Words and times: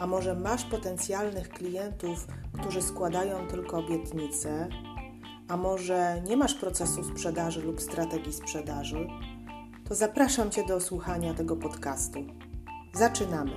a 0.00 0.06
może 0.06 0.34
masz 0.34 0.64
potencjalnych 0.64 1.48
klientów, 1.48 2.26
którzy 2.60 2.82
składają 2.82 3.46
tylko 3.46 3.78
obietnice, 3.78 4.68
a 5.48 5.56
może 5.56 6.22
nie 6.28 6.36
masz 6.36 6.54
procesu 6.54 7.04
sprzedaży 7.04 7.62
lub 7.62 7.80
strategii 7.80 8.32
sprzedaży, 8.32 9.08
to 9.88 9.94
zapraszam 9.94 10.50
Cię 10.50 10.66
do 10.66 10.80
słuchania 10.80 11.34
tego 11.34 11.56
podcastu. 11.56 12.18
Zaczynamy. 12.94 13.52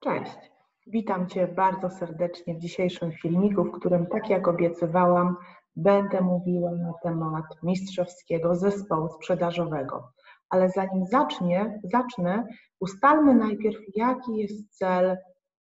Cześć. 0.00 0.50
Witam 0.86 1.28
Cię 1.28 1.48
bardzo 1.48 1.90
serdecznie 1.90 2.54
w 2.54 2.58
dzisiejszym 2.58 3.12
filmiku, 3.12 3.64
w 3.64 3.72
którym, 3.72 4.06
tak 4.06 4.30
jak 4.30 4.48
obiecywałam, 4.48 5.36
będę 5.76 6.20
mówiła 6.20 6.70
na 6.70 6.92
temat 7.02 7.44
mistrzowskiego 7.62 8.54
zespołu 8.54 9.08
sprzedażowego. 9.08 10.12
Ale 10.50 10.68
zanim 10.68 11.06
zacznie, 11.06 11.80
zacznę, 11.84 12.46
ustalmy 12.80 13.34
najpierw, 13.34 13.78
jaki 13.96 14.36
jest 14.36 14.78
cel 14.78 15.16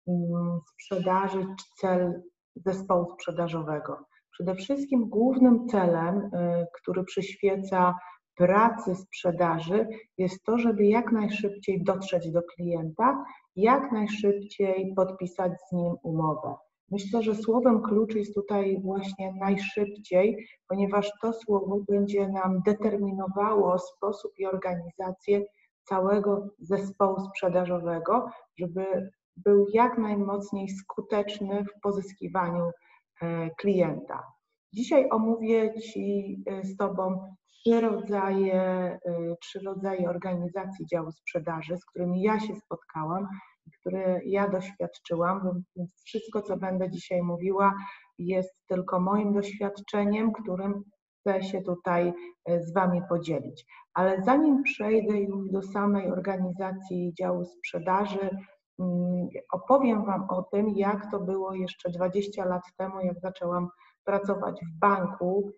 mm, 0.08 0.60
sprzedaży 0.72 1.46
czy 1.58 1.64
cel 1.80 2.22
zespołu 2.56 3.10
sprzedażowego. 3.14 3.98
Przede 4.30 4.54
wszystkim 4.54 5.08
głównym 5.08 5.68
celem, 5.68 6.18
y, 6.18 6.66
który 6.80 7.04
przyświeca 7.04 7.94
pracy 8.36 8.94
sprzedaży, 8.94 9.88
jest 10.18 10.44
to, 10.44 10.58
żeby 10.58 10.84
jak 10.86 11.12
najszybciej 11.12 11.84
dotrzeć 11.84 12.30
do 12.30 12.42
klienta, 12.42 13.24
jak 13.56 13.92
najszybciej 13.92 14.92
podpisać 14.96 15.52
z 15.68 15.72
nim 15.72 15.94
umowę. 16.02 16.54
Myślę, 16.90 17.22
że 17.22 17.34
słowem 17.34 17.82
klucz 17.82 18.14
jest 18.14 18.34
tutaj 18.34 18.80
właśnie 18.82 19.32
najszybciej, 19.32 20.46
ponieważ 20.68 21.10
to 21.22 21.32
słowo 21.32 21.80
będzie 21.88 22.28
nam 22.28 22.62
determinowało 22.62 23.78
sposób 23.78 24.32
i 24.38 24.46
organizację 24.46 25.44
całego 25.84 26.48
zespołu 26.58 27.20
sprzedażowego, 27.20 28.30
żeby 28.58 29.10
był 29.36 29.66
jak 29.72 29.98
najmocniej 29.98 30.68
skuteczny 30.68 31.64
w 31.64 31.80
pozyskiwaniu 31.80 32.70
e, 33.22 33.50
klienta. 33.50 34.22
Dzisiaj 34.72 35.08
omówię 35.10 35.74
Ci 35.80 36.36
e, 36.46 36.64
z 36.64 36.76
Tobą 36.76 37.34
trzy 37.48 37.80
rodzaje, 37.80 38.54
e, 38.54 38.98
trzy 39.40 39.60
rodzaje 39.60 40.10
organizacji 40.10 40.86
działu 40.86 41.10
sprzedaży, 41.12 41.76
z 41.76 41.84
którymi 41.84 42.22
ja 42.22 42.40
się 42.40 42.54
spotkałam 42.54 43.28
które 43.80 44.20
ja 44.24 44.48
doświadczyłam, 44.48 45.62
więc 45.76 45.90
wszystko, 46.04 46.42
co 46.42 46.56
będę 46.56 46.90
dzisiaj 46.90 47.22
mówiła, 47.22 47.74
jest 48.18 48.54
tylko 48.68 49.00
moim 49.00 49.32
doświadczeniem, 49.32 50.32
którym 50.32 50.84
chcę 51.20 51.42
się 51.42 51.62
tutaj 51.62 52.12
e, 52.44 52.62
z 52.62 52.74
Wami 52.74 53.02
podzielić. 53.08 53.64
Ale 53.94 54.22
zanim 54.22 54.62
przejdę 54.62 55.20
już 55.20 55.50
do 55.50 55.62
samej 55.62 56.12
organizacji 56.12 57.14
działu 57.18 57.44
sprzedaży, 57.44 58.30
mm, 58.78 59.28
opowiem 59.52 60.04
Wam 60.04 60.26
o 60.30 60.42
tym, 60.42 60.68
jak 60.68 61.10
to 61.10 61.20
było 61.20 61.54
jeszcze 61.54 61.90
20 61.90 62.44
lat 62.44 62.62
temu, 62.76 63.00
jak 63.00 63.20
zaczęłam 63.20 63.68
pracować 64.04 64.60
w 64.60 64.78
banku 64.78 65.52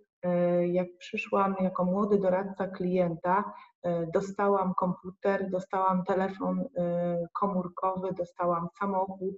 jak 0.66 0.86
przyszłam 0.98 1.56
jako 1.60 1.84
młody 1.84 2.18
doradca 2.18 2.66
klienta, 2.68 3.52
e, 3.82 4.06
dostałam 4.06 4.74
komputer, 4.74 5.50
dostałam 5.50 6.04
telefon 6.04 6.60
e, 6.60 7.26
komórkowy, 7.32 8.08
dostałam 8.12 8.68
samochód 8.78 9.34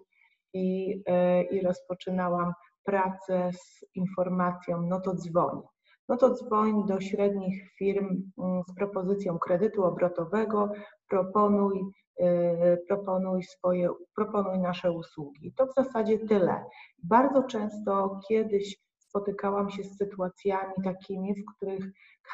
i, 0.55 1.03
i 1.51 1.61
rozpoczynałam 1.61 2.53
pracę 2.85 3.51
z 3.53 3.85
informacją, 3.95 4.83
no 4.83 5.01
to 5.01 5.15
dzwoń. 5.15 5.61
No 6.09 6.17
to 6.17 6.35
dzwoń 6.35 6.87
do 6.87 7.01
średnich 7.01 7.73
firm 7.79 8.33
mm, 8.39 8.63
z 8.69 8.75
propozycją 8.75 9.39
kredytu 9.39 9.85
obrotowego, 9.85 10.73
proponuj, 11.09 11.85
proponuj 12.89 13.43
swoje, 13.43 13.89
proponuj 14.17 14.59
nasze 14.59 14.93
usługi. 14.93 15.53
To 15.57 15.67
w 15.67 15.75
zasadzie 15.75 16.19
tyle. 16.19 16.65
Bardzo 17.03 17.43
często 17.43 18.21
kiedyś 18.29 18.77
spotykałam 19.11 19.71
się 19.71 19.85
z 19.85 19.97
sytuacjami 19.97 20.75
takimi, 20.85 21.35
w 21.35 21.45
których 21.57 21.85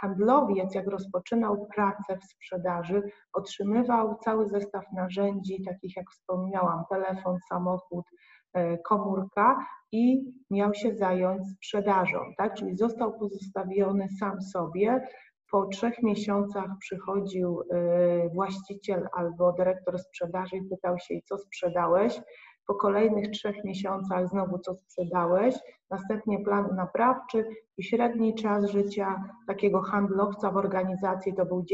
handlowiec, 0.00 0.74
jak 0.74 0.86
rozpoczynał 0.86 1.66
pracę 1.74 2.18
w 2.18 2.24
sprzedaży, 2.24 3.02
otrzymywał 3.32 4.18
cały 4.24 4.48
zestaw 4.48 4.84
narzędzi, 4.92 5.62
takich 5.64 5.96
jak 5.96 6.10
wspomniałam, 6.10 6.84
telefon, 6.90 7.38
samochód, 7.48 8.04
e, 8.52 8.78
komórka 8.78 9.66
i 9.92 10.32
miał 10.50 10.74
się 10.74 10.94
zająć 10.94 11.42
sprzedażą, 11.56 12.18
tak? 12.38 12.54
Czyli 12.54 12.76
został 12.76 13.18
pozostawiony 13.18 14.08
sam 14.20 14.42
sobie. 14.42 15.08
Po 15.50 15.66
trzech 15.66 16.02
miesiącach 16.02 16.70
przychodził 16.80 17.60
e, 17.60 18.28
właściciel 18.28 19.08
albo 19.12 19.52
dyrektor 19.52 19.98
sprzedaży 19.98 20.56
i 20.56 20.68
pytał 20.68 20.98
się, 20.98 21.14
co 21.24 21.38
sprzedałeś? 21.38 22.20
Po 22.66 22.74
kolejnych 22.74 23.30
trzech 23.30 23.64
miesiącach 23.64 24.28
znowu 24.28 24.58
co 24.58 24.74
sprzedałeś, 24.74 25.54
następnie 25.90 26.38
plan 26.38 26.74
naprawczy 26.76 27.48
i 27.78 27.84
średni 27.84 28.34
czas 28.34 28.70
życia 28.70 29.24
takiego 29.46 29.82
handlowca 29.82 30.50
w 30.50 30.56
organizacji 30.56 31.34
to 31.34 31.46
był 31.46 31.62
9-10 31.62 31.66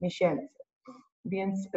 miesięcy. 0.00 0.54
Więc 1.24 1.68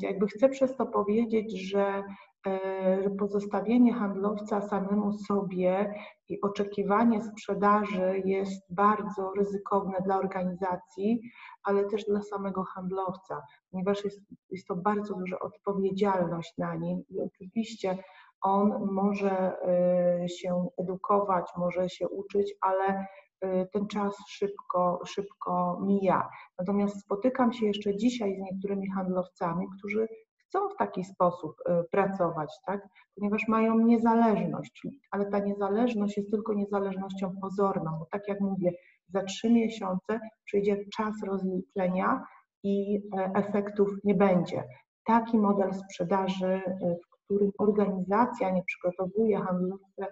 jakby 0.00 0.26
chcę 0.26 0.48
przez 0.48 0.76
to 0.76 0.86
powiedzieć, 0.86 1.70
że 1.70 2.02
E, 2.46 3.10
pozostawienie 3.10 3.92
handlowca 3.94 4.60
samemu 4.60 5.12
sobie 5.12 5.94
i 6.28 6.40
oczekiwanie 6.40 7.22
sprzedaży 7.22 8.22
jest 8.24 8.74
bardzo 8.74 9.32
ryzykowne 9.36 9.98
dla 10.04 10.18
organizacji, 10.18 11.20
ale 11.62 11.84
też 11.84 12.04
dla 12.04 12.22
samego 12.22 12.64
handlowca, 12.64 13.42
ponieważ 13.70 14.04
jest, 14.04 14.20
jest 14.50 14.66
to 14.66 14.76
bardzo 14.76 15.14
duża 15.14 15.38
odpowiedzialność 15.38 16.54
na 16.58 16.74
nim 16.74 17.02
i 17.08 17.20
oczywiście 17.20 17.98
on 18.42 18.88
może 18.92 19.52
e, 19.62 20.28
się 20.28 20.68
edukować, 20.78 21.50
może 21.56 21.88
się 21.88 22.08
uczyć, 22.08 22.54
ale 22.60 23.06
e, 23.40 23.66
ten 23.66 23.86
czas 23.86 24.16
szybko, 24.28 25.00
szybko 25.06 25.80
mija. 25.82 26.28
Natomiast 26.58 27.00
spotykam 27.00 27.52
się 27.52 27.66
jeszcze 27.66 27.96
dzisiaj 27.96 28.36
z 28.36 28.38
niektórymi 28.38 28.90
handlowcami, 28.90 29.66
którzy 29.78 30.08
chcą 30.50 30.68
w 30.68 30.76
taki 30.76 31.04
sposób 31.04 31.56
y, 31.60 31.84
pracować, 31.90 32.50
tak? 32.66 32.88
ponieważ 33.14 33.48
mają 33.48 33.78
niezależność, 33.78 34.86
ale 35.10 35.26
ta 35.26 35.38
niezależność 35.38 36.16
jest 36.16 36.30
tylko 36.30 36.54
niezależnością 36.54 37.36
pozorną, 37.40 37.98
bo 37.98 38.06
tak 38.10 38.28
jak 38.28 38.40
mówię, 38.40 38.72
za 39.08 39.22
trzy 39.22 39.50
miesiące 39.50 40.20
przyjdzie 40.44 40.84
czas 40.96 41.14
rozliczenia 41.26 42.24
i 42.62 43.02
e, 43.16 43.30
efektów 43.34 43.88
nie 44.04 44.14
będzie. 44.14 44.64
Taki 45.04 45.38
model 45.38 45.74
sprzedaży, 45.74 46.62
y, 46.66 46.96
w 47.06 47.24
którym 47.24 47.52
organizacja 47.58 48.50
nie 48.50 48.62
przygotowuje 48.62 49.38
handlowca, 49.38 50.06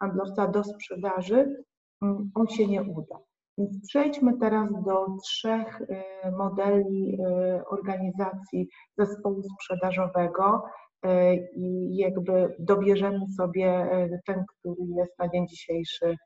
handlowca 0.00 0.48
do 0.48 0.64
sprzedaży, 0.64 1.64
mm, 2.02 2.30
on 2.34 2.48
się 2.48 2.66
nie 2.66 2.82
uda. 2.82 3.18
Więc 3.60 3.88
przejdźmy 3.88 4.38
teraz 4.38 4.84
do 4.84 5.06
trzech 5.22 5.80
y, 5.80 6.30
modeli 6.38 7.18
y, 7.20 7.66
organizacji 7.66 8.68
zespołu 8.98 9.42
sprzedażowego 9.42 10.62
y, 11.06 11.08
i 11.56 11.96
jakby 11.96 12.56
dobierzemy 12.58 13.28
sobie 13.36 13.90
ten, 14.26 14.44
który 14.48 14.82
jest 14.96 15.18
na 15.18 15.28
dzień 15.28 15.48
dzisiejszy 15.48 16.16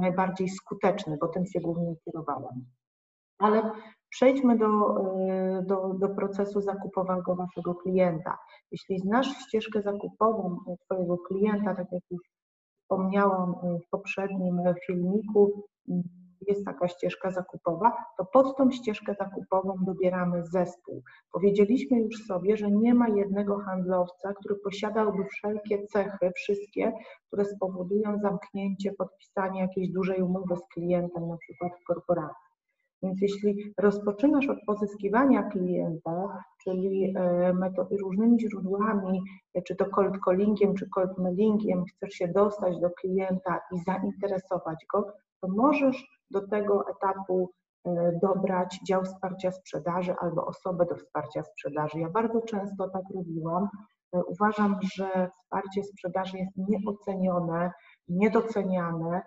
najbardziej 0.00 0.48
skuteczny, 0.48 1.16
bo 1.20 1.28
tym 1.28 1.46
się 1.46 1.60
głównie 1.60 1.94
kierowałam. 2.04 2.64
Ale 3.38 3.70
przejdźmy 4.08 4.58
do, 4.58 4.68
do, 5.62 5.94
do 5.98 6.08
procesu 6.08 6.60
zakupowego 6.60 7.36
Waszego 7.36 7.74
klienta. 7.74 8.38
Jeśli 8.70 8.98
znasz 8.98 9.26
ścieżkę 9.26 9.82
zakupową 9.82 10.58
Twojego 10.84 11.18
klienta, 11.18 11.74
tak 11.74 11.92
jak 11.92 12.02
już 12.10 12.22
wspomniałam 12.82 13.54
w 13.86 13.90
poprzednim 13.90 14.60
filmiku, 14.86 15.64
jest 16.48 16.64
taka 16.64 16.88
ścieżka 16.88 17.30
zakupowa, 17.30 17.92
to 18.18 18.24
pod 18.24 18.56
tą 18.56 18.70
ścieżkę 18.70 19.14
zakupową 19.14 19.76
dobieramy 19.80 20.42
zespół. 20.42 21.02
Powiedzieliśmy 21.32 22.00
już 22.00 22.26
sobie, 22.26 22.56
że 22.56 22.70
nie 22.70 22.94
ma 22.94 23.08
jednego 23.08 23.58
handlowca, 23.58 24.34
który 24.34 24.56
posiadałby 24.56 25.24
wszelkie 25.24 25.86
cechy, 25.86 26.30
wszystkie, 26.36 26.92
które 27.26 27.44
spowodują 27.44 28.18
zamknięcie, 28.18 28.92
podpisanie 28.92 29.60
jakiejś 29.60 29.88
dużej 29.88 30.22
umowy 30.22 30.56
z 30.56 30.74
klientem, 30.74 31.28
na 31.28 31.36
przykład 31.36 31.72
w 31.80 31.84
korporacji. 31.84 32.54
Więc 33.04 33.22
jeśli 33.22 33.74
rozpoczynasz 33.78 34.48
od 34.48 34.58
pozyskiwania 34.66 35.42
klienta, 35.42 36.44
czyli 36.64 37.14
e, 37.16 37.96
różnymi 38.00 38.40
źródłami, 38.40 39.22
e, 39.54 39.62
czy 39.62 39.76
to 39.76 39.84
cold 39.84 40.14
callingiem, 40.24 40.74
czy 40.74 40.88
cold 40.88 41.18
mailingiem, 41.18 41.84
chcesz 41.84 42.14
się 42.14 42.28
dostać 42.28 42.80
do 42.80 42.90
klienta 42.90 43.60
i 43.72 43.78
zainteresować 43.78 44.86
go, 44.92 45.12
to 45.40 45.48
możesz 45.48 46.13
do 46.30 46.48
tego 46.48 46.84
etapu 46.88 47.50
e, 47.84 48.18
dobrać 48.22 48.80
dział 48.88 49.04
wsparcia 49.04 49.52
sprzedaży 49.52 50.14
albo 50.20 50.46
osobę 50.46 50.86
do 50.86 50.96
wsparcia 50.96 51.42
sprzedaży. 51.42 51.98
Ja 52.00 52.10
bardzo 52.10 52.40
często 52.40 52.88
tak 52.88 53.02
robiłam. 53.14 53.68
Uważam, 54.26 54.78
że 54.94 55.30
wsparcie 55.42 55.84
sprzedaży 55.84 56.38
jest 56.38 56.52
nieocenione, 56.56 57.72
niedoceniane 58.08 59.22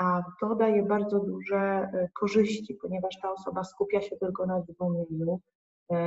a 0.00 0.22
to 0.40 0.54
daje 0.54 0.82
bardzo 0.82 1.20
duże 1.20 1.58
e, 1.58 2.08
korzyści, 2.20 2.74
ponieważ 2.82 3.20
ta 3.22 3.32
osoba 3.32 3.64
skupia 3.64 4.02
się 4.02 4.16
tylko 4.16 4.46
na 4.46 4.62
dzwonieniu, 4.62 5.32
e, 5.34 5.38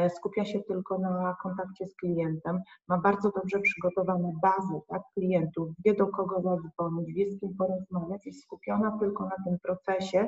skupia 0.09 0.45
się 0.45 0.59
tylko 0.59 0.97
na 0.97 1.35
kontakcie 1.43 1.87
z 1.87 1.95
klientem, 1.95 2.61
ma 2.87 2.97
bardzo 2.97 3.31
dobrze 3.31 3.59
przygotowane 3.59 4.33
bazy 4.41 4.81
tak, 4.87 5.01
klientów, 5.13 5.69
wie 5.85 5.93
do 5.93 6.07
kogo 6.07 6.41
zadzwonić, 6.41 7.13
wie 7.13 7.31
z 7.31 7.39
kim 7.39 7.55
porozmawiać, 7.57 8.25
jest 8.25 8.43
skupiona 8.43 8.97
tylko 8.99 9.23
na 9.23 9.35
tym 9.45 9.57
procesie. 9.63 10.27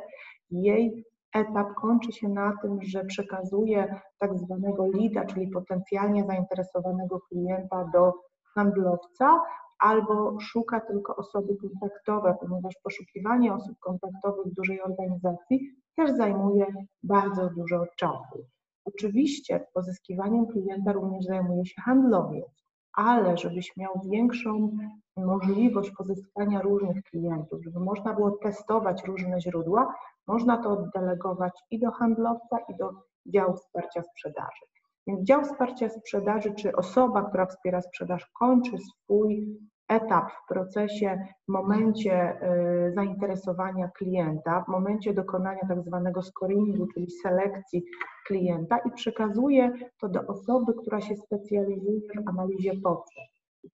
Jej 0.51 1.06
etap 1.33 1.74
kończy 1.74 2.12
się 2.12 2.30
na 2.30 2.54
tym, 2.62 2.80
że 2.81 3.06
przekazuje 3.06 4.00
tak 4.19 4.38
zwanego 4.38 4.88
lida, 4.88 5.25
czyli 5.25 5.48
potencjalnie 5.48 6.25
zainteresowanego 6.25 7.19
klienta 7.19 7.89
do 7.94 8.13
handlowca, 8.56 9.42
albo 9.80 10.39
szuka 10.39 10.80
tylko 10.80 11.15
osoby 11.15 11.57
kontaktowe, 11.62 12.36
ponieważ 12.39 12.74
poszukiwanie 12.83 13.53
osób 13.53 13.80
kontaktowych 13.80 14.45
w 14.45 14.56
dużej 14.56 14.81
organizacji 14.81 15.71
też 15.95 16.12
zajmuje 16.12 16.65
bardzo 17.03 17.50
dużo 17.50 17.86
czasu. 17.95 18.45
Oczywiście 18.88 19.68
pozyskiwaniem 19.74 20.48
klienta 20.48 20.92
również 20.92 21.25
zajmuje 21.25 21.66
się 21.66 21.81
handlowiec, 21.81 22.63
ale 22.94 23.38
żebyś 23.38 23.78
miał 23.78 24.01
większą 24.06 24.78
możliwość 25.18 25.92
pozyskania 25.92 26.62
różnych 26.62 27.04
klientów, 27.04 27.63
żeby 27.63 27.80
można 27.80 28.13
było 28.13 28.31
testować 28.31 29.04
różne 29.04 29.42
źródła, 29.42 29.95
można 30.28 30.57
to 30.57 30.69
oddelegować 30.69 31.54
i 31.72 31.80
do 31.80 31.92
handlowca, 31.92 32.57
i 32.69 32.75
do 32.75 32.92
działu 33.25 33.54
wsparcia 33.54 34.04
sprzedaży. 34.04 34.66
Więc 35.07 35.24
dział 35.24 35.44
wsparcia 35.44 35.89
sprzedaży, 35.89 36.54
czy 36.56 36.75
osoba, 36.75 37.24
która 37.30 37.45
wspiera 37.45 37.81
sprzedaż, 37.81 38.25
kończy 38.39 38.78
swój 38.78 39.57
etap 39.89 40.31
w 40.31 40.48
procesie, 40.48 41.28
w 41.48 41.51
momencie 41.51 42.42
y, 42.88 42.94
zainteresowania 42.94 43.89
klienta, 43.98 44.63
w 44.63 44.68
momencie 44.68 45.13
dokonania 45.13 45.62
tak 45.68 45.81
zwanego 45.84 46.22
scoringu, 46.22 46.88
czyli 46.94 47.12
selekcji 47.12 47.84
klienta 48.28 48.78
i 48.78 48.92
przekazuje 48.92 49.72
to 50.01 50.10
do 50.10 50.28
osoby, 50.28 50.74
która 50.74 51.01
się 51.01 51.16
specjalizuje 51.16 52.00
w 52.00 52.30
analizie 52.30 52.74
potrzeb. 52.84 53.25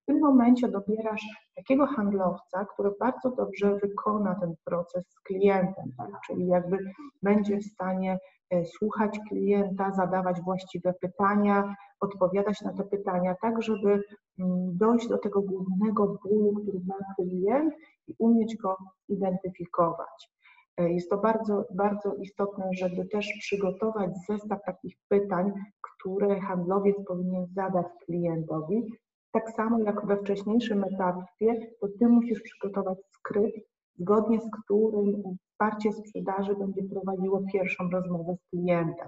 W 0.02 0.06
tym 0.06 0.20
momencie 0.20 0.68
dobierasz 0.68 1.26
takiego 1.56 1.88
handlowca, 1.88 2.66
który 2.66 2.92
bardzo 3.00 3.32
dobrze 3.32 3.76
wykona 3.76 4.36
ten 4.36 4.54
proces 4.66 5.06
z 5.10 5.20
klientem, 5.20 5.92
tak? 5.98 6.10
czyli 6.28 6.48
jakby 6.48 6.78
będzie 7.24 7.58
w 7.58 7.66
stanie 7.66 8.20
e, 8.50 8.66
słuchać 8.66 9.20
klienta, 9.30 9.92
zadawać 9.92 10.42
właściwe 10.42 10.94
pytania, 11.02 11.76
odpowiadać 12.00 12.62
na 12.62 12.74
te 12.74 12.84
pytania, 12.84 13.36
tak 13.42 13.62
żeby 13.62 14.04
dojść 14.74 15.08
do 15.08 15.18
tego 15.18 15.42
głównego 15.42 16.20
bólu, 16.24 16.62
który 16.62 16.80
ma 16.88 16.96
klient 17.16 17.74
i 18.08 18.16
umieć 18.18 18.58
go 18.58 18.78
identyfikować. 19.10 20.34
E, 20.78 20.94
jest 20.94 21.10
to 21.10 21.18
bardzo, 21.18 21.66
bardzo 21.76 22.16
istotne, 22.16 22.70
żeby 22.74 23.06
też 23.06 23.28
przygotować 23.40 24.12
zestaw 24.30 24.60
takich 24.66 24.96
pytań, 25.08 25.52
które 25.82 26.40
handlowiec 26.40 26.96
powinien 27.08 27.48
zadać 27.56 27.86
klientowi, 28.06 28.90
tak 29.32 29.52
samo 29.52 29.80
jak 29.80 30.06
we 30.06 30.18
wcześniejszym 30.18 30.84
etapie, 30.84 31.72
to 31.80 31.88
Ty 32.00 32.08
musisz 32.08 32.42
przygotować 32.42 32.98
skrypt, 33.12 33.60
zgodnie 34.00 34.40
z 34.42 34.50
którym 34.64 35.24
wsparcie 35.52 35.94
sprzedaży 35.94 36.56
będzie 36.56 36.84
prowadziło 36.84 37.42
pierwszą 37.54 37.90
rozmowę 37.90 38.36
z 38.36 38.50
klientem. 38.50 39.08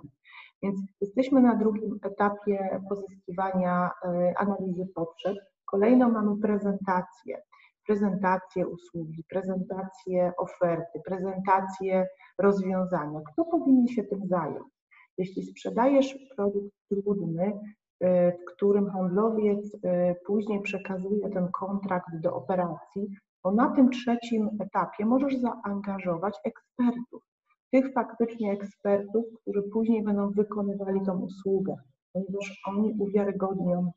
Więc 0.65 0.79
jesteśmy 1.01 1.41
na 1.41 1.55
drugim 1.55 1.99
etapie 2.03 2.81
pozyskiwania 2.89 3.91
e, 4.03 4.33
analizy 4.37 4.87
potrzeb. 4.95 5.37
Kolejną 5.65 6.11
mamy 6.11 6.41
prezentację. 6.41 7.41
Prezentację 7.87 8.67
usługi, 8.67 9.23
prezentację 9.29 10.33
oferty, 10.37 11.01
prezentację 11.05 12.07
rozwiązania. 12.39 13.21
Kto 13.33 13.45
powinien 13.45 13.87
się 13.87 14.03
tym 14.03 14.27
zająć? 14.27 14.73
Jeśli 15.17 15.43
sprzedajesz 15.43 16.15
produkt 16.35 16.75
trudny, 16.89 17.59
E, 18.01 18.31
w 18.31 18.45
którym 18.45 18.89
handlowiec 18.89 19.77
e, 19.83 20.15
później 20.25 20.61
przekazuje 20.61 21.29
ten 21.29 21.47
kontrakt 21.51 22.07
do 22.21 22.35
operacji, 22.35 23.07
to 23.43 23.51
na 23.51 23.69
tym 23.75 23.89
trzecim 23.89 24.49
etapie 24.59 25.05
możesz 25.05 25.35
zaangażować 25.37 26.37
ekspertów. 26.43 27.23
Tych 27.71 27.93
faktycznie 27.93 28.51
ekspertów, 28.51 29.25
którzy 29.41 29.63
później 29.63 30.03
będą 30.03 30.31
wykonywali 30.31 31.01
tą 31.05 31.19
usługę, 31.19 31.75
ponieważ 32.13 32.61
oni 32.67 32.95
uwiarygodnią 32.99 33.91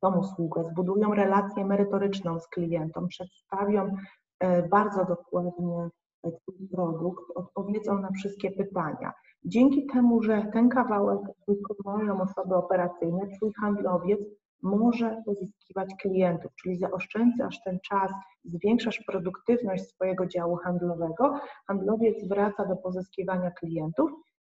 tą 0.00 0.18
usługę, 0.18 0.64
zbudują 0.64 1.14
relację 1.14 1.64
merytoryczną 1.64 2.40
z 2.40 2.48
klientem, 2.48 3.08
przedstawią 3.08 3.96
e, 4.40 4.68
bardzo 4.68 5.04
dokładnie 5.04 5.88
Twój 6.22 6.68
produkt, 6.68 7.24
odpowiedzą 7.34 7.98
na 7.98 8.10
wszystkie 8.10 8.50
pytania. 8.50 9.12
Dzięki 9.44 9.86
temu, 9.86 10.22
że 10.22 10.46
ten 10.52 10.68
kawałek 10.68 11.20
wykonują 11.48 12.20
osoby 12.20 12.54
operacyjne, 12.54 13.20
Twój 13.36 13.52
handlowiec 13.60 14.20
może 14.62 15.22
pozyskiwać 15.26 15.94
klientów, 16.00 16.52
czyli 16.62 16.76
zaoszczędzasz 16.76 17.60
ten 17.64 17.78
czas, 17.80 18.12
zwiększasz 18.44 19.04
produktywność 19.06 19.84
swojego 19.84 20.26
działu 20.26 20.56
handlowego, 20.56 21.40
handlowiec 21.66 22.28
wraca 22.28 22.66
do 22.66 22.76
pozyskiwania 22.76 23.50
klientów 23.50 24.10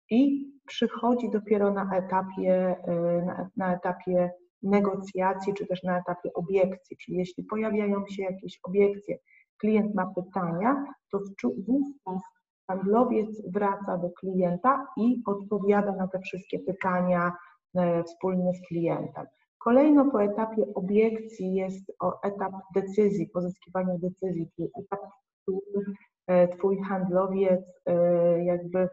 i 0.09 0.51
przychodzi 0.67 1.29
dopiero 1.29 1.73
na 1.73 1.97
etapie, 1.97 2.75
y, 2.87 3.25
na, 3.25 3.49
na 3.57 3.75
etapie 3.75 4.31
negocjacji, 4.63 5.53
czy 5.53 5.67
też 5.67 5.83
na 5.83 5.99
etapie 5.99 6.33
obiekcji, 6.33 6.97
czyli 6.97 7.17
jeśli 7.17 7.43
pojawiają 7.43 8.07
się 8.07 8.23
jakieś 8.23 8.59
obiekcje, 8.63 9.17
klient 9.57 9.95
ma 9.95 10.13
pytania, 10.15 10.85
to 11.11 11.19
wówczas 11.67 12.21
handlowiec 12.67 13.51
wraca 13.51 13.97
do 13.97 14.09
klienta 14.09 14.87
i 14.97 15.21
odpowiada 15.25 15.91
na 15.91 16.07
te 16.07 16.19
wszystkie 16.19 16.59
pytania 16.59 17.31
e, 17.75 18.03
wspólnie 18.03 18.53
z 18.53 18.67
klientem. 18.67 19.25
Kolejno 19.63 20.11
po 20.11 20.23
etapie 20.23 20.73
obiekcji 20.75 21.53
jest 21.53 21.91
etap 22.23 22.51
decyzji, 22.75 23.29
pozyskiwania 23.29 23.97
decyzji, 23.97 24.49
czyli 24.55 24.69
etap, 24.79 24.99
w 24.99 25.41
którym 25.41 25.93
e, 26.27 26.47
Twój 26.47 26.81
handlowiec 26.81 27.61
e, 27.85 28.43
jakby 28.43 28.89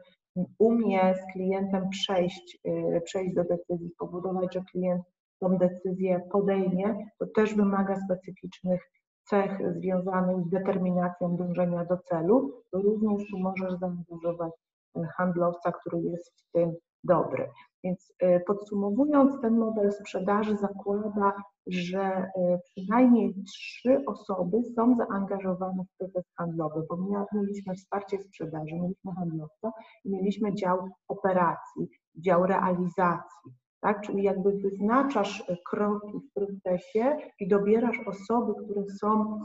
umie 0.58 1.14
z 1.14 1.32
klientem 1.32 1.88
przejść, 1.88 2.58
przejść 3.04 3.34
do 3.34 3.44
decyzji, 3.44 3.90
spowodować, 3.90 4.54
że 4.54 4.60
klient 4.72 5.02
tą 5.40 5.58
decyzję 5.58 6.20
podejmie, 6.32 7.06
to 7.18 7.26
też 7.26 7.54
wymaga 7.54 7.96
specyficznych 7.96 8.80
cech 9.24 9.72
związanych 9.72 10.44
z 10.44 10.48
determinacją 10.48 11.36
dążenia 11.36 11.84
do 11.84 11.98
celu, 11.98 12.62
to 12.70 12.78
również 12.78 13.22
możesz 13.32 13.78
zaangażować 13.78 14.52
e, 14.96 15.06
handlowca, 15.16 15.72
który 15.72 16.00
jest 16.00 16.32
w 16.36 16.52
tym 16.52 16.74
dobry. 17.04 17.50
Więc 17.85 18.12
e, 18.19 18.40
podsumowując, 18.40 19.40
ten 19.42 19.59
model 19.59 19.92
sprzedaży 19.92 20.57
zakłada, 20.57 21.33
że 21.66 22.00
e, 22.00 22.59
przynajmniej 22.64 23.35
trzy 23.45 24.04
osoby 24.07 24.62
są 24.76 24.97
zaangażowane 24.97 25.85
w 25.85 25.97
proces 25.99 26.25
handlowy, 26.37 26.83
bo 26.88 26.97
my 26.97 27.26
mieliśmy 27.35 27.75
wsparcie 27.75 28.19
sprzedaży, 28.19 28.75
mieliśmy 28.75 29.12
handlowca 29.14 29.73
i 30.04 30.11
mieliśmy 30.11 30.54
dział 30.54 30.88
operacji, 31.09 31.88
dział 32.14 32.47
realizacji 32.47 33.52
tak? 33.80 34.00
Czyli 34.00 34.23
jakby 34.23 34.52
wyznaczasz 34.52 35.45
e, 35.49 35.57
kroki 35.71 36.12
w 36.19 36.33
procesie 36.35 37.16
i 37.40 37.49
dobierasz 37.49 37.99
osoby, 38.07 38.52
które 38.64 38.83
są, 39.00 39.40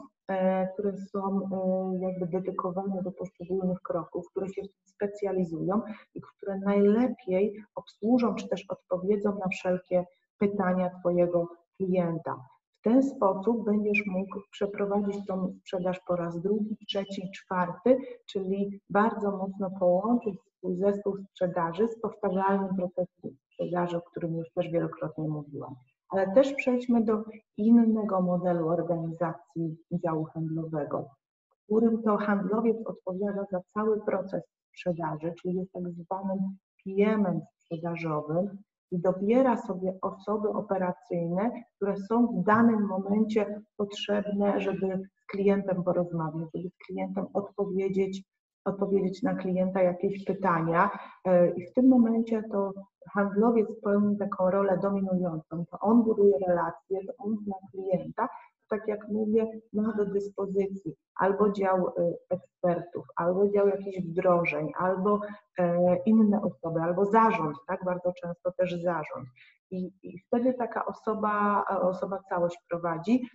które 0.74 0.98
są 0.98 1.40
e, 1.40 2.00
jakby 2.00 2.28
dedykowane 2.28 3.04
do 3.04 3.12
poszczególnych 3.12 3.82
kroków, 3.82 4.30
które 4.32 4.50
się 4.50 4.62
specjalizują 4.86 5.82
i 6.16 6.22
które 6.22 6.60
najlepiej 6.60 7.64
obsłużą 7.76 8.36
czy 8.36 8.48
też 8.48 8.66
odpowiedzą 8.70 9.40
na 9.40 9.48
wszelkie 9.48 10.06
pytania 10.38 10.90
Twojego 11.00 11.48
klienta. 11.78 12.36
W 12.80 12.82
ten 12.84 13.04
sposób 13.04 13.66
będziesz 13.66 14.06
mógł 14.06 14.40
przeprowadzić 14.52 15.26
tą 15.28 15.54
sprzedaż 15.60 16.00
po 16.08 16.16
raz 16.16 16.42
drugi, 16.42 16.78
trzeci, 16.88 17.32
czwarty, 17.32 17.98
czyli 18.26 18.80
bardzo 18.90 19.32
mocno 19.32 19.72
połączyć 19.80 20.36
swój 20.58 20.78
zespół 20.78 21.18
sprzedaży 21.18 21.88
z 21.88 22.02
powtarzalnym 22.02 22.76
procesem 22.76 23.38
sprzedaży, 23.52 23.98
o 23.98 24.02
którym 24.02 24.38
już 24.38 24.52
też 24.52 24.70
wielokrotnie 24.70 25.30
mówiłam. 25.30 25.76
Ale 26.10 26.34
też 26.34 26.54
przejdźmy 26.54 27.04
do 27.04 27.24
innego 27.58 28.22
modelu 28.22 28.68
organizacji 28.68 29.78
działu 29.92 30.24
handlowego. 30.24 31.10
w 31.50 31.66
którym 31.66 32.02
to 32.02 32.18
handlowiec 32.18 32.78
odpowiada 32.86 33.46
za 33.52 33.62
cały 33.74 34.02
proces 34.02 34.44
sprzedaży, 34.70 35.34
czyli 35.42 35.56
jest 35.56 35.72
tak 35.72 35.84
zwanym 35.92 36.40
PM-em 36.84 37.42
sprzedażowym 37.58 38.58
i 38.92 39.00
dobiera 39.00 39.58
sobie 39.58 39.98
osoby 40.02 40.50
operacyjne, 40.50 41.52
które 41.76 41.98
są 41.98 42.28
w 42.28 42.44
danym 42.44 42.88
momencie 42.88 43.62
potrzebne, 43.78 44.62
żeby 44.62 45.02
z 45.22 45.26
klientem 45.26 45.84
porozmawiać, 45.84 46.50
żeby 46.54 46.70
z 46.70 46.78
klientem 46.88 47.26
odpowiedzieć, 47.34 48.24
odpowiedzieć 48.66 49.24
na 49.24 49.36
klienta 49.36 49.82
jakieś 49.82 50.26
pytania. 50.26 50.90
E, 51.26 51.50
I 51.50 51.66
w 51.66 51.74
tym 51.74 51.88
momencie 51.88 52.44
to 52.52 52.74
handlowiec 53.14 53.68
pełni 53.84 54.18
taką 54.18 54.52
rolę 54.52 54.80
dominującą. 54.82 55.66
To 55.72 55.80
on 55.80 56.04
buduje 56.04 56.40
relacje, 56.48 57.00
to 57.08 57.14
on 57.18 57.38
zna 57.38 57.56
klienta, 57.72 58.30
tak 58.70 58.88
jak 58.88 59.08
mówię, 59.08 59.48
ma 59.74 59.94
do 59.94 60.06
dyspozycji 60.06 60.96
albo 61.16 61.52
dział 61.52 61.88
y, 61.88 62.18
ekspertów, 62.30 63.06
albo 63.16 63.50
dział 63.50 63.68
jakichś 63.68 64.02
wdrożeń, 64.02 64.72
albo 64.80 65.20
e, 65.60 65.98
inne 66.06 66.42
osoby, 66.42 66.82
albo 66.82 67.06
zarząd, 67.06 67.58
tak, 67.68 67.86
bardzo 67.86 68.14
często 68.22 68.52
też 68.52 68.84
zarząd. 68.84 69.28
I, 69.72 69.92
i 70.04 70.20
wtedy 70.20 70.54
taka 70.54 70.86
osoba, 70.86 71.64
osoba 71.82 72.20
całość 72.30 72.58
prowadzi. 72.70 73.30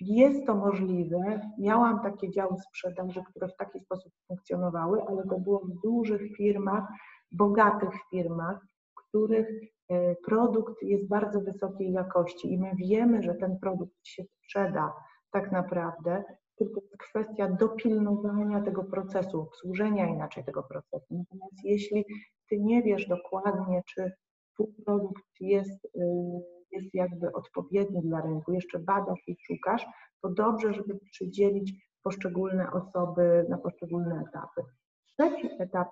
Jest 0.00 0.46
to 0.46 0.54
możliwe. 0.54 1.40
Miałam 1.58 2.02
takie 2.02 2.30
działy 2.30 2.56
sprzedaży, 2.58 3.22
które 3.30 3.48
w 3.48 3.56
taki 3.56 3.80
sposób 3.80 4.12
funkcjonowały, 4.28 5.02
ale 5.08 5.22
to 5.22 5.38
było 5.38 5.58
w 5.58 5.80
dużych 5.82 6.36
firmach, 6.36 6.84
bogatych 7.32 7.90
firmach, 8.10 8.66
których 8.94 9.48
e, 9.88 10.16
produkt 10.16 10.82
jest 10.82 11.08
bardzo 11.08 11.40
wysokiej 11.40 11.92
jakości 11.92 12.52
i 12.52 12.58
my 12.58 12.72
wiemy, 12.76 13.22
że 13.22 13.34
ten 13.34 13.58
produkt 13.58 13.94
się 14.02 14.24
sprzeda 14.24 14.92
tak 15.32 15.52
naprawdę, 15.52 16.24
tylko 16.56 16.80
jest 16.80 16.96
kwestia 16.96 17.48
dopilnowania 17.48 18.62
tego 18.62 18.84
procesu, 18.84 19.40
obsłużenia 19.40 20.06
inaczej 20.06 20.44
tego 20.44 20.62
procesu. 20.62 21.06
Natomiast 21.10 21.64
jeśli 21.64 22.04
ty 22.48 22.58
nie 22.58 22.82
wiesz 22.82 23.08
dokładnie, 23.08 23.82
czy 23.86 24.12
twój 24.54 24.66
produkt 24.84 25.24
jest, 25.40 25.84
y, 25.84 25.90
jest 26.72 26.94
jakby 26.94 27.32
odpowiedni 27.32 28.02
dla 28.02 28.20
rynku, 28.20 28.52
jeszcze 28.52 28.78
badasz 28.78 29.20
i 29.26 29.36
szukasz, 29.46 29.86
to 30.22 30.28
dobrze, 30.28 30.74
żeby 30.74 30.98
przydzielić 31.10 31.72
poszczególne 32.02 32.72
osoby 32.72 33.46
na 33.48 33.58
poszczególne 33.58 34.24
etapy. 34.28 34.62
Trzeci 35.06 35.48
etap, 35.58 35.88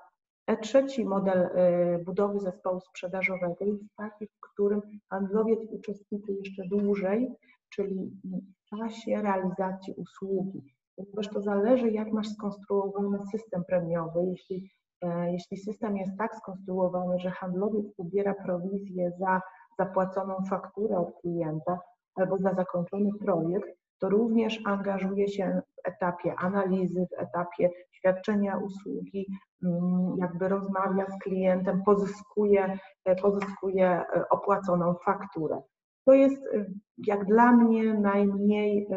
e, 0.46 0.56
trzeci 0.56 1.04
model 1.04 1.42
y, 1.42 2.04
budowy 2.04 2.40
zespołu 2.40 2.80
sprzedażowego 2.80 3.64
jest 3.64 3.82
taki, 3.96 4.26
w 4.26 4.40
którym 4.40 4.82
handlowiec 5.10 5.60
uczestniczy 5.70 6.32
jeszcze 6.32 6.62
dłużej, 6.68 7.28
czyli 7.70 8.20
w 8.66 8.76
czasie 8.76 9.22
realizacji 9.22 9.94
usługi. 9.96 10.74
Ponieważ 10.96 11.28
to 11.28 11.40
zależy, 11.40 11.90
jak 11.90 12.12
masz 12.12 12.28
skonstruowany 12.28 13.18
system 13.30 13.64
premiowy. 13.64 14.24
Jeśli, 14.24 14.70
e, 15.02 15.32
jeśli 15.32 15.56
system 15.56 15.96
jest 15.96 16.12
tak 16.18 16.36
skonstruowany, 16.36 17.18
że 17.18 17.30
handlowiec 17.30 17.94
pobiera 17.96 18.34
prowizję 18.44 19.12
za 19.18 19.40
zapłaconą 19.78 20.44
fakturę 20.50 20.98
od 20.98 21.20
klienta 21.20 21.78
albo 22.14 22.38
za 22.38 22.54
zakończony 22.54 23.10
projekt, 23.20 23.68
to 23.98 24.08
również 24.08 24.60
angażuje 24.64 25.28
się 25.28 25.60
w 25.76 25.88
etapie 25.88 26.34
analizy, 26.38 27.06
w 27.10 27.20
etapie 27.22 27.70
świadczenia 27.90 28.58
usługi, 28.58 29.26
mm, 29.64 30.16
jakby 30.18 30.48
rozmawia 30.48 31.06
z 31.06 31.18
klientem, 31.18 31.82
pozyskuje, 31.86 32.78
e, 33.04 33.16
pozyskuje 33.16 33.88
e, 33.88 34.28
opłaconą 34.30 34.94
fakturę. 35.04 35.62
To 36.04 36.12
jest 36.12 36.42
y, 36.46 36.72
jak 37.06 37.24
dla 37.24 37.52
mnie 37.52 37.94
najmniej 37.94 38.88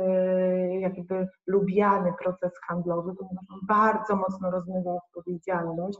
jakby 0.80 1.28
lubiany 1.48 2.14
proces 2.24 2.52
handlowy, 2.68 3.16
ponieważ 3.16 3.46
on 3.50 3.60
bardzo 3.68 4.16
mocno 4.16 4.52
rozmywa 4.52 4.92
odpowiedzialność. 4.92 6.00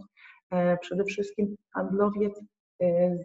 E, 0.52 0.78
przede 0.78 1.04
wszystkim 1.04 1.56
handlowiec 1.74 2.42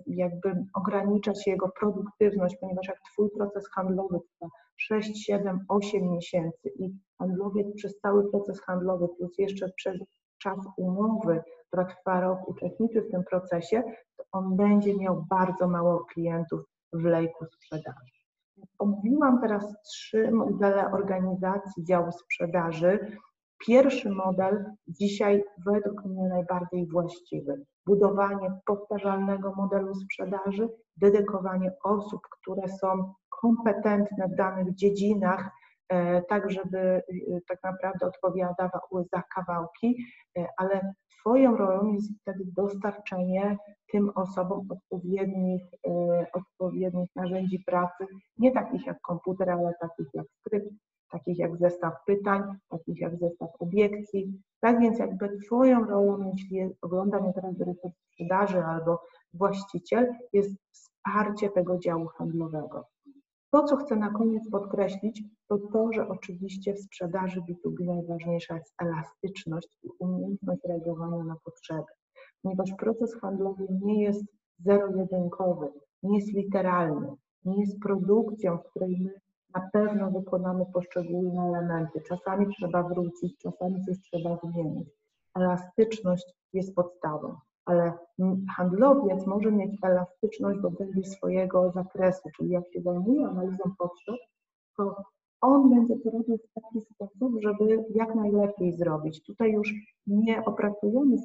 jakby 0.06 0.64
ogranicza 0.74 1.34
się 1.34 1.50
jego 1.50 1.68
produktywność, 1.80 2.56
ponieważ 2.60 2.88
jak 2.88 3.00
Twój 3.12 3.30
proces 3.30 3.68
handlowy 3.74 4.18
trwa 4.20 4.48
6, 4.76 5.24
7, 5.26 5.60
8 5.68 6.10
miesięcy 6.10 6.68
i 6.78 6.90
handlowiec 7.18 7.66
przez 7.76 7.98
cały 7.98 8.30
proces 8.30 8.60
handlowy 8.60 9.08
plus 9.18 9.38
jeszcze 9.38 9.68
przez 9.76 9.96
czas 10.38 10.58
umowy, 10.76 11.42
która 11.68 11.84
trwa 11.84 12.20
rok, 12.20 12.48
uczestniczy 12.48 13.02
w 13.02 13.10
tym 13.10 13.24
procesie, 13.30 13.82
to 14.16 14.24
on 14.32 14.56
będzie 14.56 14.96
miał 14.96 15.24
bardzo 15.30 15.68
mało 15.68 16.04
klientów 16.04 16.60
w 16.92 17.04
lejku 17.04 17.44
sprzedaży. 17.46 18.16
Omówiłam 18.78 19.40
teraz 19.40 19.82
trzy 19.82 20.30
modele 20.30 20.92
organizacji 20.92 21.84
działu 21.84 22.12
sprzedaży. 22.12 23.16
Pierwszy 23.66 24.10
model 24.10 24.64
dzisiaj 24.88 25.44
według 25.66 26.04
mnie 26.04 26.28
najbardziej 26.28 26.86
właściwy. 26.86 27.64
Budowanie 27.86 28.60
powtarzalnego 28.66 29.52
modelu 29.56 29.94
sprzedaży, 29.94 30.68
dedykowanie 30.96 31.72
osób, 31.84 32.20
które 32.30 32.68
są 32.68 33.14
kompetentne 33.28 34.28
w 34.28 34.36
danych 34.36 34.74
dziedzinach, 34.74 35.50
e, 35.88 36.22
tak 36.22 36.50
żeby 36.50 36.78
e, 36.78 37.02
tak 37.48 37.58
naprawdę 37.64 38.06
odpowiadały 38.06 39.04
za 39.12 39.22
kawałki, 39.34 39.96
e, 40.38 40.46
ale 40.56 40.92
Twoją 41.26 41.56
rolą 41.56 41.92
jest 41.92 42.20
wtedy 42.20 42.44
dostarczenie 42.56 43.56
tym 43.92 44.10
osobom 44.14 44.68
odpowiednich, 44.70 45.62
odpowiednich 46.32 47.10
narzędzi 47.16 47.58
pracy, 47.58 48.06
nie 48.38 48.52
takich 48.52 48.86
jak 48.86 49.00
komputer, 49.00 49.50
ale 49.50 49.74
takich 49.80 50.06
jak 50.14 50.26
skrypt, 50.40 50.68
takich 51.10 51.38
jak 51.38 51.56
zestaw 51.56 51.94
pytań, 52.06 52.42
takich 52.68 53.00
jak 53.00 53.18
zestaw 53.18 53.50
obiekcji. 53.58 54.42
Tak 54.60 54.80
więc 54.80 54.98
jakby 54.98 55.38
Twoją 55.46 55.84
rolą, 55.84 56.32
jeśli 56.32 56.60
ogląda 56.82 57.20
mnie 57.20 57.32
teraz 57.32 57.56
dyrektor 57.56 57.90
sprzedaży 58.12 58.64
albo 58.64 59.02
właściciel, 59.34 60.14
jest 60.32 60.54
wsparcie 60.72 61.50
tego 61.50 61.78
działu 61.78 62.06
handlowego. 62.06 62.84
To, 63.50 63.64
co 63.64 63.76
chcę 63.76 63.96
na 63.96 64.10
koniec 64.10 64.50
podkreślić, 64.50 65.22
to 65.48 65.58
to, 65.72 65.92
że 65.92 66.08
oczywiście 66.08 66.74
w 66.74 66.80
sprzedaży 66.80 67.40
B2B 67.40 67.86
najważniejsza 67.86 68.54
jest 68.54 68.74
elastyczność 68.82 69.78
i 69.82 69.88
umiejętność 69.98 70.60
reagowania 70.64 71.24
na 71.24 71.36
potrzeby, 71.44 71.92
ponieważ 72.42 72.72
proces 72.78 73.20
handlowy 73.20 73.66
nie 73.82 74.02
jest 74.02 74.24
zero-jedynkowy, 74.58 75.68
nie 76.02 76.18
jest 76.18 76.32
literalny, 76.32 77.14
nie 77.44 77.60
jest 77.60 77.80
produkcją, 77.80 78.58
w 78.58 78.70
której 78.70 79.00
my 79.00 79.20
na 79.54 79.68
pewno 79.72 80.10
wykonamy 80.10 80.66
poszczególne 80.74 81.42
elementy. 81.42 82.00
Czasami 82.00 82.46
trzeba 82.54 82.82
wrócić, 82.82 83.38
czasami 83.38 83.84
coś 83.84 84.00
trzeba 84.00 84.38
zmienić. 84.42 84.88
Elastyczność 85.34 86.34
jest 86.52 86.74
podstawą 86.74 87.36
ale 87.66 87.92
handlowiec 88.56 89.26
może 89.26 89.52
mieć 89.52 89.78
elastyczność 89.82 90.60
w 90.60 90.64
obrębie 90.64 91.04
swojego 91.04 91.70
zakresu, 91.70 92.28
czyli 92.36 92.50
jak 92.50 92.64
się 92.72 92.80
zajmuje 92.80 93.26
analizą 93.26 93.74
potrzeb, 93.78 94.16
to 94.76 94.96
on 95.40 95.70
będzie 95.70 95.96
to 95.96 96.10
robił 96.10 96.38
w 96.38 96.60
taki 96.62 96.80
sposób, 96.94 97.32
żeby 97.42 97.84
jak 97.94 98.14
najlepiej 98.14 98.76
zrobić. 98.76 99.22
Tutaj 99.22 99.52
już 99.52 99.74
nie 100.06 100.44
opracujemy 100.44 101.16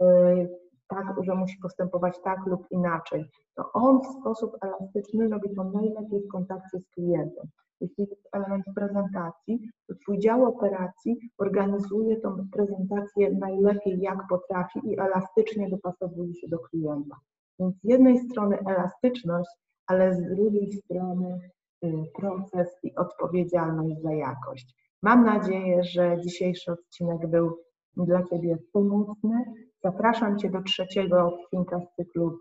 yy, 0.00 0.53
tak, 0.94 1.24
że 1.24 1.34
musi 1.34 1.58
postępować 1.62 2.20
tak 2.24 2.46
lub 2.46 2.66
inaczej. 2.70 3.24
To 3.54 3.72
on 3.72 4.00
w 4.00 4.20
sposób 4.20 4.56
elastyczny 4.62 5.28
robi 5.28 5.54
to 5.54 5.64
najlepiej 5.64 6.20
w 6.22 6.28
kontakcie 6.28 6.78
z 6.80 6.88
klientem. 6.88 7.46
Jeśli 7.80 8.06
jest 8.10 8.28
element 8.32 8.64
prezentacji, 8.74 9.70
to 9.88 9.94
Twój 9.94 10.18
dział 10.18 10.44
operacji 10.44 11.18
organizuje 11.38 12.16
tą 12.20 12.48
prezentację 12.52 13.30
najlepiej 13.30 14.00
jak 14.00 14.18
potrafi 14.28 14.80
i 14.84 15.00
elastycznie 15.00 15.70
dopasowuje 15.70 16.34
się 16.34 16.48
do 16.48 16.58
klienta. 16.58 17.16
Więc 17.58 17.74
z 17.76 17.84
jednej 17.84 18.18
strony 18.18 18.58
elastyczność, 18.58 19.50
ale 19.86 20.14
z 20.14 20.22
drugiej 20.22 20.72
strony 20.72 21.40
y, 21.84 21.92
proces 22.14 22.78
i 22.82 22.94
odpowiedzialność 22.94 24.02
za 24.02 24.12
jakość. 24.12 24.74
Mam 25.02 25.24
nadzieję, 25.24 25.84
że 25.84 26.20
dzisiejszy 26.20 26.72
odcinek 26.72 27.26
był 27.26 27.58
dla 27.96 28.22
Ciebie 28.22 28.58
pomocny. 28.72 29.44
Zapraszam 29.84 30.38
Cię 30.38 30.50
do 30.50 30.62
trzeciego 30.62 31.26
odcinka 31.26 31.80
z 31.80 31.96
cyklu 31.96 32.38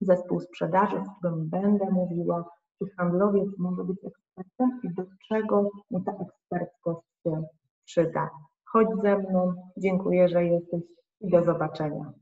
Zespół 0.00 0.40
Sprzedaży, 0.40 0.96
w 0.96 1.18
którym 1.18 1.48
będę 1.48 1.90
mówiła, 1.90 2.44
czy 2.78 2.90
handlowiec 2.96 3.48
może 3.58 3.84
być 3.84 3.98
ekspertem 4.04 4.80
i 4.82 4.94
do 4.94 5.02
czego 5.28 5.70
mu 5.90 6.00
ta 6.00 6.12
ekspertkość 6.12 7.00
się 7.22 7.42
przyda. 7.84 8.30
Chodź 8.64 8.88
ze 9.02 9.18
mną, 9.18 9.54
dziękuję, 9.76 10.28
że 10.28 10.44
jesteś 10.44 10.82
i 11.20 11.30
do 11.30 11.44
zobaczenia. 11.44 12.12